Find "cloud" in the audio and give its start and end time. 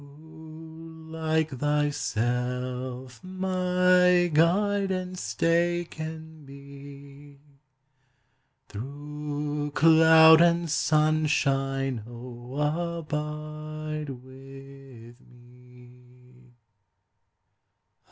9.75-10.41